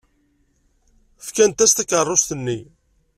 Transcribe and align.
Fkant-as 1.25 1.71
takeṛṛust-nni. 1.73 2.59